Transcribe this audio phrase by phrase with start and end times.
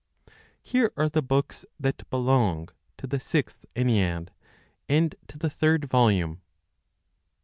[0.63, 4.29] Here are the books that belong to the Sixth Ennead,
[4.89, 6.41] and to the Third Volume.